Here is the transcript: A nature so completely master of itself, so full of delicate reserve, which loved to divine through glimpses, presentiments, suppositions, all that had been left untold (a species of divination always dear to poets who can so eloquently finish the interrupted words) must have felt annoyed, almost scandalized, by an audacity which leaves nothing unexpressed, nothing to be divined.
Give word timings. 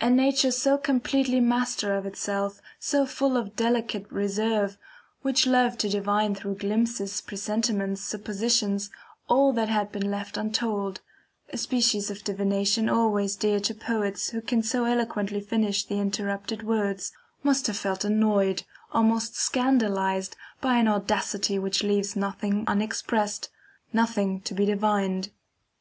A 0.00 0.08
nature 0.10 0.52
so 0.52 0.78
completely 0.78 1.40
master 1.40 1.92
of 1.96 2.06
itself, 2.06 2.60
so 2.78 3.04
full 3.04 3.36
of 3.36 3.56
delicate 3.56 4.06
reserve, 4.12 4.78
which 5.22 5.44
loved 5.44 5.80
to 5.80 5.88
divine 5.88 6.36
through 6.36 6.58
glimpses, 6.58 7.20
presentiments, 7.20 8.00
suppositions, 8.00 8.90
all 9.28 9.52
that 9.54 9.68
had 9.68 9.90
been 9.90 10.08
left 10.08 10.36
untold 10.36 11.00
(a 11.52 11.56
species 11.58 12.12
of 12.12 12.22
divination 12.22 12.88
always 12.88 13.34
dear 13.34 13.58
to 13.58 13.74
poets 13.74 14.28
who 14.30 14.40
can 14.40 14.62
so 14.62 14.84
eloquently 14.84 15.40
finish 15.40 15.84
the 15.84 15.98
interrupted 15.98 16.62
words) 16.62 17.10
must 17.42 17.66
have 17.66 17.76
felt 17.76 18.04
annoyed, 18.04 18.62
almost 18.92 19.34
scandalized, 19.34 20.36
by 20.60 20.76
an 20.76 20.86
audacity 20.86 21.58
which 21.58 21.82
leaves 21.82 22.14
nothing 22.14 22.62
unexpressed, 22.68 23.48
nothing 23.92 24.40
to 24.42 24.54
be 24.54 24.64
divined. 24.64 25.30